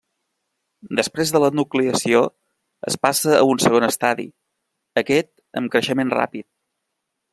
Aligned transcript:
Després 0.99 1.33
de 1.35 1.41
la 1.43 1.49
nucleació, 1.59 2.21
es 2.91 2.97
passa 3.07 3.35
a 3.35 3.43
un 3.51 3.61
segon 3.67 3.87
estadi, 3.89 4.27
aquest 5.03 5.31
amb 5.63 5.75
creixement 5.77 6.15
ràpid. 6.19 6.49